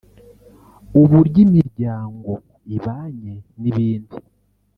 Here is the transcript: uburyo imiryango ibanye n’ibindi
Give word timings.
uburyo 1.01 1.39
imiryango 1.47 2.31
ibanye 2.75 3.33
n’ibindi 3.61 4.15